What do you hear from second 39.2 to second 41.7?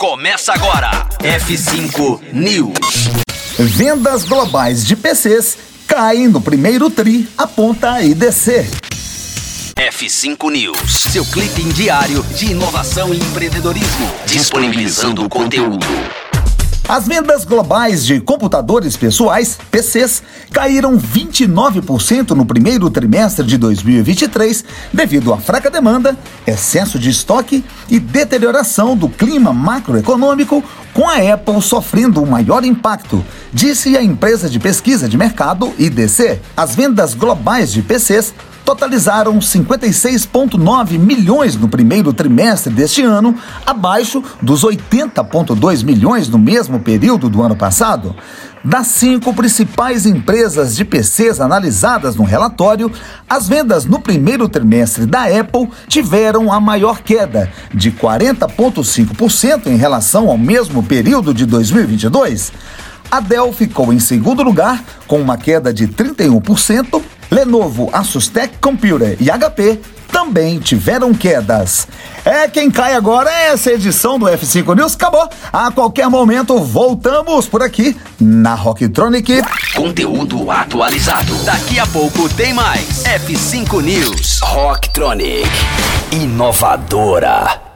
56,9 milhões no